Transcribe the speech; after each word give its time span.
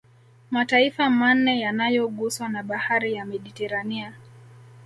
Mataifa 0.51 1.09
manne 1.09 1.59
yanayoguswa 1.59 2.49
na 2.49 2.63
bahari 2.63 3.13
ya 3.13 3.25
Mediterania 3.25 4.13